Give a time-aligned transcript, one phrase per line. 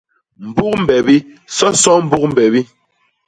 [0.47, 1.15] Mbuk mbebi;
[1.57, 2.61] soso mbuk mbebi.